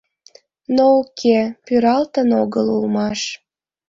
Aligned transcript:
Но 0.75 0.85
уке, 1.01 1.37
пӱралтын 1.65 2.29
огыл 2.41 2.67
улмаш... 2.75 3.21